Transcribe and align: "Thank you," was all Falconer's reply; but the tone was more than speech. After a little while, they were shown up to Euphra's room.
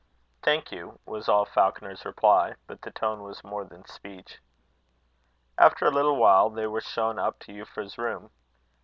"Thank 0.41 0.71
you," 0.71 0.97
was 1.05 1.29
all 1.29 1.45
Falconer's 1.45 2.05
reply; 2.05 2.55
but 2.65 2.81
the 2.81 2.89
tone 2.89 3.21
was 3.21 3.43
more 3.43 3.63
than 3.65 3.85
speech. 3.85 4.39
After 5.59 5.85
a 5.85 5.91
little 5.91 6.15
while, 6.15 6.49
they 6.49 6.65
were 6.65 6.81
shown 6.81 7.19
up 7.19 7.37
to 7.41 7.53
Euphra's 7.53 7.99
room. 7.99 8.31